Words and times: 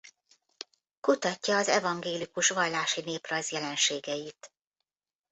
Kutatja 0.99 1.57
az 1.57 1.67
evangélikus 1.67 2.49
vallási 2.49 3.01
néprajz 3.01 3.49
jelenségeit. 3.51 4.53